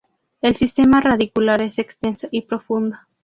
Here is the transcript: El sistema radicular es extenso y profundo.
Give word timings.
El 0.41 0.55
sistema 0.55 0.99
radicular 0.99 1.61
es 1.61 1.77
extenso 1.77 2.27
y 2.31 2.41
profundo. 2.41 2.97